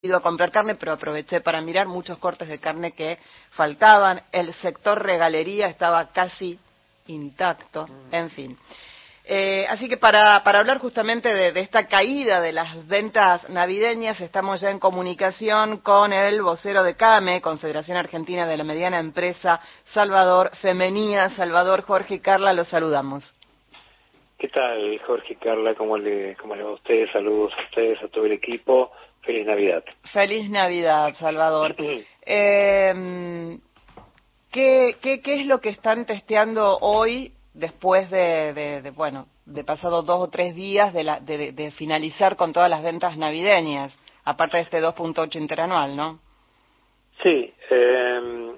[0.00, 3.18] ido a comprar carne, pero aproveché para mirar muchos cortes de carne que
[3.50, 4.22] faltaban.
[4.30, 6.56] El sector regalería estaba casi
[7.08, 8.14] intacto, mm.
[8.14, 8.58] en fin.
[9.24, 14.20] Eh, así que para, para hablar justamente de, de, esta caída de las ventas navideñas,
[14.20, 19.60] estamos ya en comunicación con el vocero de CAME, Confederación Argentina de la Mediana Empresa,
[19.84, 21.28] Salvador Femenía.
[21.30, 23.34] Salvador, Jorge y Carla, los saludamos.
[24.38, 25.74] ¿Qué tal, Jorge y Carla?
[25.74, 27.10] ¿Cómo le, cómo le va a ustedes?
[27.10, 28.92] Saludos a ustedes, a todo el equipo.
[29.22, 29.84] Feliz Navidad.
[30.12, 31.74] Feliz Navidad, Salvador.
[32.26, 33.58] eh,
[34.50, 39.64] ¿qué, qué, ¿Qué es lo que están testeando hoy después de, de, de bueno, de
[39.64, 43.98] pasado dos o tres días de, la, de, de, finalizar con todas las ventas navideñas,
[44.24, 46.20] aparte de este 2.8 interanual, ¿no?
[47.22, 48.52] Sí, eh,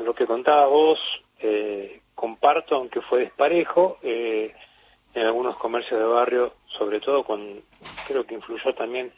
[0.00, 0.98] lo que contaba vos,
[1.40, 4.52] eh, comparto, aunque fue desparejo, eh,
[5.14, 7.62] en algunos comercios de barrio, sobre todo con,
[8.08, 9.12] creo que influyó también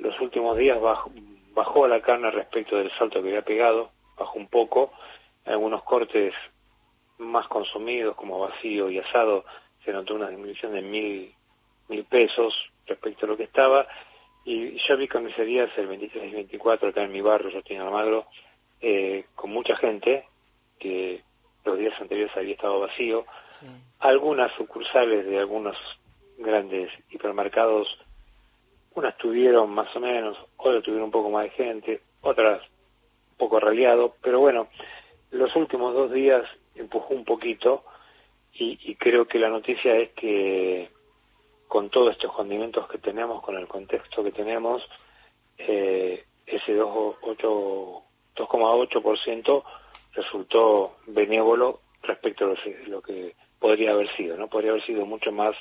[0.00, 1.10] los últimos días bajó,
[1.54, 4.92] bajó la carne respecto del salto que había pegado, bajó un poco,
[5.44, 6.34] algunos cortes
[7.18, 9.44] más consumidos como vacío y asado
[9.84, 11.34] se notó una disminución de mil,
[11.88, 12.54] mil pesos
[12.86, 13.86] respecto a lo que estaba.
[14.44, 18.26] Y yo vi comisarías el 23 y 24 acá en mi barrio, yo en Almagro,
[18.80, 20.24] eh, con mucha gente
[20.78, 21.22] que
[21.64, 23.66] los días anteriores había estado vacío, sí.
[23.98, 25.76] algunas sucursales de algunos
[26.38, 27.98] grandes hipermercados
[28.94, 32.62] unas tuvieron más o menos, otras tuvieron un poco más de gente, otras
[33.32, 34.68] un poco raleado, pero bueno,
[35.30, 37.84] los últimos dos días empujó un poquito
[38.52, 40.90] y, y creo que la noticia es que
[41.70, 44.82] con todos estos condimentos que tenemos, con el contexto que tenemos,
[45.56, 49.62] eh, ese 2,8%
[50.14, 52.56] resultó benévolo respecto a
[52.88, 54.48] lo, que podría haber sido, ¿no?
[54.48, 55.54] Podría haber sido mucho más,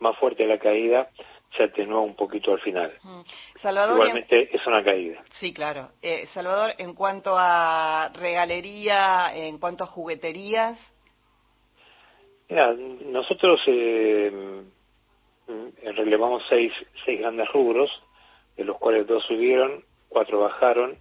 [0.00, 1.10] más fuerte la caída
[1.56, 2.92] se atenuó un poquito al final.
[3.02, 3.20] Mm.
[3.56, 5.22] Salvador, Igualmente es una caída.
[5.30, 5.90] Sí, claro.
[6.00, 10.78] Eh, Salvador, en cuanto a regalería, en cuanto a jugueterías.
[12.48, 14.62] Mira, nosotros eh,
[15.94, 16.72] relevamos seis,
[17.04, 17.90] seis grandes rubros,
[18.56, 20.98] de los cuales dos subieron, cuatro bajaron.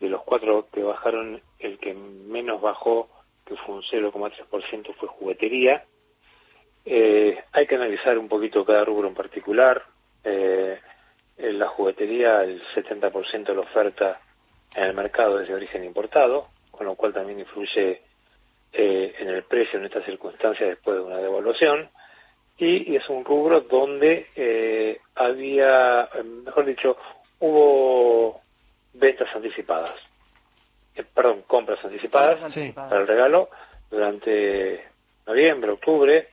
[0.00, 3.08] De los cuatro que bajaron, el que menos bajó,
[3.44, 5.84] que fue un 0,3%, fue juguetería
[6.88, 9.82] eh, hay que analizar un poquito cada rubro en particular.
[10.24, 10.78] Eh,
[11.36, 14.20] en la juguetería, el 70% de la oferta
[14.74, 18.02] en el mercado es de origen importado, con lo cual también influye
[18.72, 21.88] eh, en el precio en estas circunstancias después de una devaluación.
[22.58, 26.08] Y, y es un rubro donde eh, había,
[26.44, 26.96] mejor dicho,
[27.38, 28.40] hubo
[28.94, 29.94] ventas anticipadas,
[30.96, 32.72] eh, perdón, compras anticipadas sí.
[32.72, 33.48] para el regalo
[33.90, 34.84] durante
[35.26, 36.28] noviembre, octubre,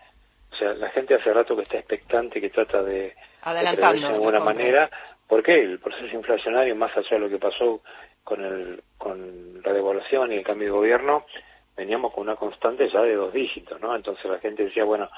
[0.55, 4.13] o sea, la gente hace rato que está expectante, que trata de, Adelantando, de de
[4.13, 4.89] alguna manera,
[5.27, 7.81] porque el proceso inflacionario, más allá de lo que pasó
[8.23, 11.25] con, el, con la devaluación y el cambio de gobierno,
[11.75, 13.93] veníamos con una constante ya de dos dígitos, ¿no?
[13.95, 15.09] Entonces la gente decía, bueno,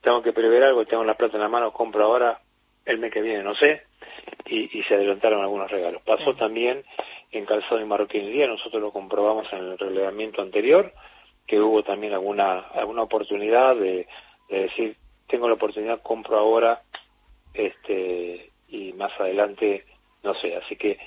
[0.00, 2.40] tengo que prever algo, tengo la plata en la mano, compro ahora,
[2.86, 3.82] el mes que viene, no sé,
[4.46, 6.00] y, y se adelantaron algunos regalos.
[6.02, 6.38] Pasó sí.
[6.38, 6.84] también
[7.32, 10.92] en calzado y marroquinería, nosotros lo comprobamos en el relevamiento anterior,
[11.46, 14.06] que hubo también alguna, alguna oportunidad de
[14.48, 14.96] de decir,
[15.28, 16.82] tengo la oportunidad, compro ahora,
[17.54, 19.84] este, y más adelante,
[20.22, 20.98] no sé, así que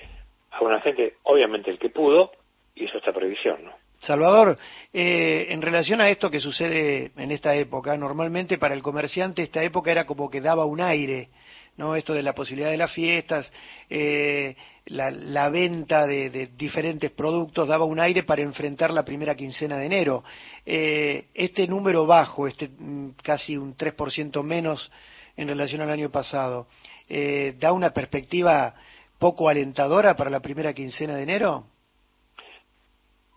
[0.51, 2.31] a una gente, obviamente el que pudo,
[2.75, 3.71] hizo esta previsión, ¿no?
[3.99, 4.57] Salvador,
[4.93, 9.61] eh, en relación a esto que sucede en esta época, normalmente para el comerciante esta
[9.61, 11.27] época era como que daba un aire,
[11.79, 11.95] ¿no?
[11.95, 13.51] Esto de la posibilidad de las fiestas,
[13.89, 14.53] eh,
[14.87, 19.85] la, venta de, de, diferentes productos daba un aire para enfrentar la primera quincena de
[19.85, 20.23] enero.
[20.65, 24.91] Eh, este número bajo, este mm, casi un 3% menos
[25.37, 26.67] en relación al año pasado,
[27.07, 28.75] eh, ¿da una perspectiva
[29.17, 31.63] poco alentadora para la primera quincena de enero?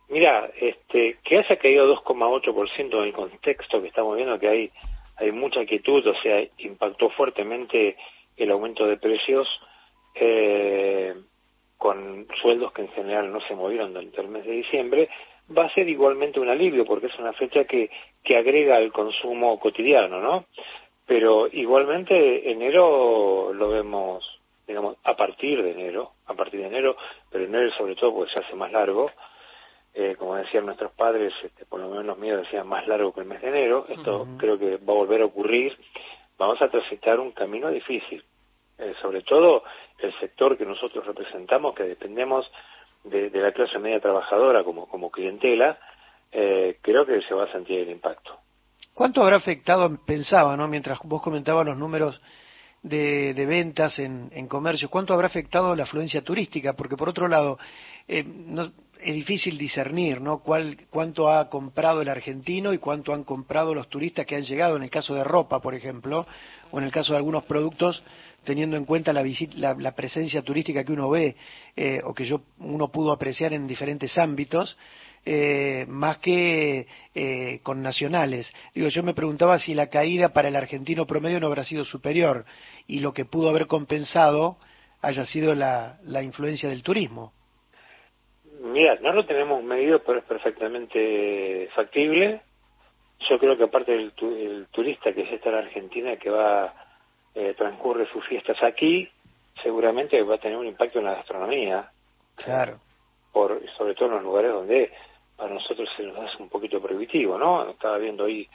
[0.08, 4.70] Mira, este, que haya caído 2,8% en el contexto que estamos viendo, que hay,
[5.16, 7.96] hay mucha quietud, o sea, impactó fuertemente
[8.42, 9.48] el aumento de precios,
[10.14, 11.14] eh,
[11.78, 15.08] con sueldos que en general no se movieron durante el mes de diciembre,
[15.56, 17.90] va a ser igualmente un alivio porque es una fecha que,
[18.22, 20.46] que agrega al consumo cotidiano, ¿no?
[21.06, 26.96] Pero igualmente enero lo vemos, digamos, a partir de enero, a partir de enero,
[27.30, 29.10] pero enero sobre todo porque se hace más largo,
[29.94, 33.26] eh, como decían nuestros padres, este, por lo menos míos decían más largo que el
[33.26, 34.36] mes de enero, esto uh -huh.
[34.38, 35.76] creo que va a volver a ocurrir,
[36.38, 38.24] vamos a transitar un camino difícil,
[38.82, 39.62] eh, sobre todo
[39.98, 42.44] el sector que nosotros representamos, que dependemos
[43.04, 45.78] de, de la clase media trabajadora como, como clientela,
[46.30, 48.38] eh, creo que se va a sentir el impacto.
[48.94, 50.68] ¿Cuánto habrá afectado, pensaba, ¿no?
[50.68, 52.20] mientras vos comentabas los números
[52.82, 56.74] de, ventas en, en, comercios, ¿cuánto habrá afectado la afluencia turística?
[56.74, 57.58] Porque por otro lado,
[58.08, 58.24] eh,
[59.02, 60.38] es difícil discernir ¿no?
[60.38, 64.76] ¿Cuál, cuánto ha comprado el argentino y cuánto han comprado los turistas que han llegado,
[64.76, 66.26] en el caso de ropa, por ejemplo,
[66.70, 68.02] o en el caso de algunos productos,
[68.44, 69.24] teniendo en cuenta la,
[69.56, 71.36] la, presencia turística que uno ve
[71.76, 74.76] eh, o que yo, uno pudo apreciar en diferentes ámbitos.
[75.24, 78.52] Eh, más que eh, con nacionales.
[78.74, 82.44] Digo, yo me preguntaba si la caída para el argentino promedio no habrá sido superior
[82.88, 84.58] y lo que pudo haber compensado
[85.00, 87.32] haya sido la, la influencia del turismo.
[88.72, 92.40] Mira, no lo tenemos medido, pero es perfectamente factible.
[93.28, 96.74] Yo creo que aparte del el turista que es esta la Argentina, que va,
[97.34, 99.08] eh, transcurre sus fiestas aquí,
[99.62, 101.90] seguramente va a tener un impacto en la gastronomía.
[102.34, 102.80] Claro.
[103.30, 104.92] Por, sobre todo en los lugares donde
[105.36, 107.70] para nosotros se nos hace un poquito prohibitivo, ¿no?
[107.70, 108.48] Estaba viendo hoy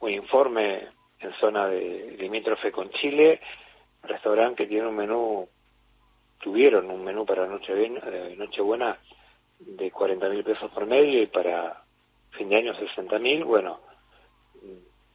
[0.00, 0.88] un informe
[1.20, 3.40] en zona de limítrofe con Chile,
[4.02, 5.48] restaurante que tiene un menú,
[6.40, 8.98] tuvieron un menú para Nochebuena, eh, Nochebuena
[9.58, 11.82] de 40 mil pesos por medio y para
[12.30, 13.80] fin de año 60 mil, bueno,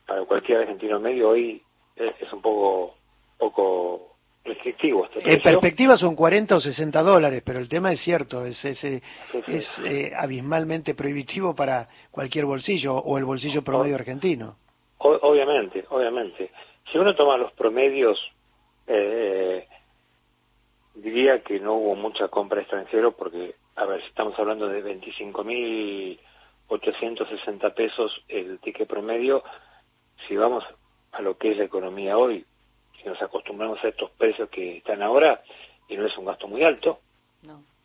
[0.06, 1.62] para cualquier argentino medio hoy
[1.96, 2.96] es, un poco
[3.38, 5.06] poco restrictivo.
[5.06, 8.84] Este en perspectiva son 40 o 60 dólares, pero el tema es cierto, es, es,
[8.84, 9.02] eh,
[9.48, 14.56] es eh, abismalmente prohibitivo para cualquier bolsillo o el bolsillo promedio argentino.
[14.98, 16.52] obviamente, obviamente.
[16.92, 18.20] Si uno toma los promedios,
[18.88, 19.68] eh,
[20.96, 27.74] diría que no hubo mucha compra extranjero porque, a ver, si estamos hablando de 25.860
[27.74, 29.42] pesos el ticket promedio,
[30.28, 30.66] si vamos
[31.14, 32.46] a lo que es la economía hoy,
[33.02, 35.42] si nos acostumbramos a estos precios que están ahora,
[35.88, 37.00] y no es un gasto muy alto,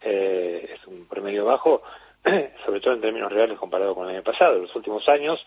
[0.01, 1.83] eh, es un promedio bajo,
[2.67, 4.57] sobre todo en términos reales comparado con el año pasado.
[4.57, 5.39] En los últimos años,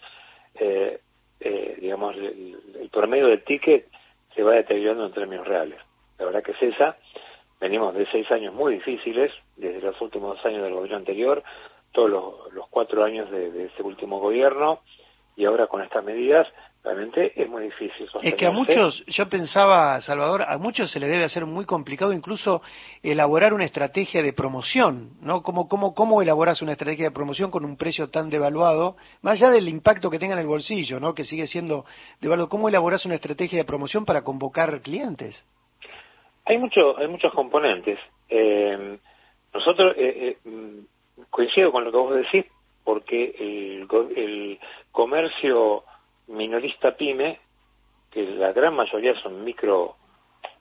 [0.55, 1.01] eh,
[1.41, 3.89] eh, digamos, el, el, promedio del ticket
[4.33, 5.81] se va deteriorando en términos reales.
[6.17, 6.95] La verdad que es esa.
[7.59, 11.44] Venimos de seis años muy difíciles, desde los últimos años del gobierno anterior,
[11.92, 12.09] todos
[12.54, 14.81] los, cuatro años de, de este último gobierno,
[15.36, 16.48] y ahora con estas medidas
[16.83, 18.07] realmente es muy difícil.
[18.21, 22.13] Es que a muchos, yo pensaba, Salvador, a muchos se le debe hacer muy complicado
[22.13, 22.62] incluso
[23.04, 25.44] elaborar una estrategia de promoción, ¿no?
[25.44, 29.51] ¿Cómo, cómo, cómo elaboras una estrategia de promoción con un precio tan devaluado, más allá
[29.51, 31.13] del impacto que tenga en el bolsillo, ¿no?
[31.13, 31.86] Que sigue siendo
[32.21, 32.50] devaluado.
[32.50, 35.45] ¿Cómo elaboras una estrategia de promoción para convocar clientes?
[36.47, 37.99] Hay, mucho, hay muchos componentes.
[38.29, 38.97] Eh,
[39.53, 42.45] nosotros, eh, eh, mm, coincido con lo que vos decís,
[42.85, 44.59] porque el, el
[44.91, 45.83] comercio
[46.27, 47.39] minorista pyme,
[48.09, 49.95] que la gran mayoría son micro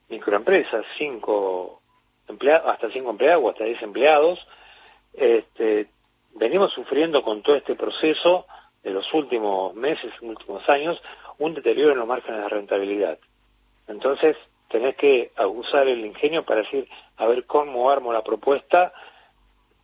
[0.09, 1.81] microempresas, cinco
[2.29, 4.39] empleados, hasta cinco empleados o hasta diez empleados,
[5.13, 5.89] este,
[6.35, 8.47] venimos sufriendo con todo este proceso
[8.83, 11.01] de los últimos meses, últimos años,
[11.39, 13.19] un deterioro en los márgenes de rentabilidad.
[13.89, 14.37] Entonces,
[14.69, 18.93] tenés que usar el ingenio para decir, a ver cómo armo la propuesta.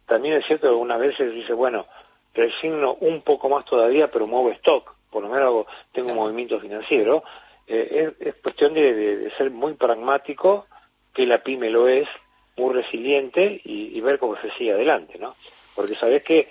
[0.06, 1.86] También es cierto que algunas veces dice, bueno,
[2.34, 7.22] resigno un poco más todavía, pero muevo stock por lo menos tengo un movimiento financiero,
[7.68, 10.66] eh, es, cuestión de, ser muy pragmático,
[11.14, 12.08] que la pyme lo es,
[12.56, 15.36] muy resiliente y, ver cómo se sigue adelante, ¿no?
[15.76, 16.48] Porque sabés que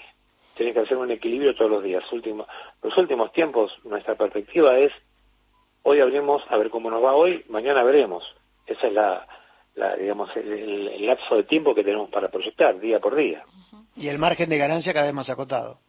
[0.56, 2.04] tenés que hacer un equilibrio todos los días.
[2.12, 2.48] Último,
[2.82, 4.92] los últimos tiempos, nuestra perspectiva es,
[5.84, 8.24] hoy abrimos a ver cómo nos va hoy, mañana veremos.
[8.66, 9.28] Esa es la,
[9.98, 13.44] digamos, el lapso de tiempo que tenemos para proyectar día por día.
[13.96, 15.80] Y el margen de ganancia cada vez más acotado.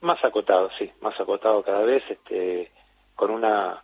[0.00, 2.70] Más acotado, sí, más acotado cada vez, este,
[3.14, 3.82] con una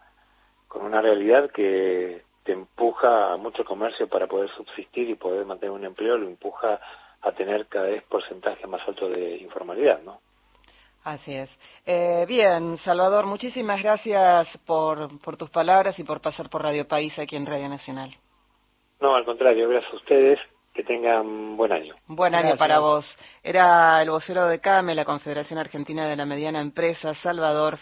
[0.69, 5.73] con una realidad que te empuja a mucho comercio para poder subsistir y poder mantener
[5.73, 6.81] un empleo, lo empuja
[7.23, 10.21] a tener cada vez porcentaje más alto de informalidad, ¿no?
[11.03, 11.51] Así es.
[11.87, 17.19] Eh, bien, Salvador, muchísimas gracias por, por tus palabras y por pasar por Radio País
[17.19, 18.11] aquí en Radio Nacional.
[19.01, 20.39] No, al contrario, gracias a ustedes
[20.75, 21.95] que tengan buen año.
[22.07, 23.17] Buen año para vos.
[23.43, 27.77] Era el vocero de CAME, la Confederación Argentina de la Mediana Empresa, Salvador